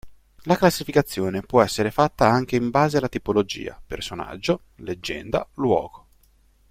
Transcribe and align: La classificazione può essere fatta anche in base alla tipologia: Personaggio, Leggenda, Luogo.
La 0.45 0.55
classificazione 0.57 1.41
può 1.41 1.61
essere 1.61 1.91
fatta 1.91 2.25
anche 2.27 2.55
in 2.55 2.71
base 2.71 2.97
alla 2.97 3.07
tipologia: 3.07 3.79
Personaggio, 3.85 4.63
Leggenda, 4.77 5.47
Luogo. 5.57 6.07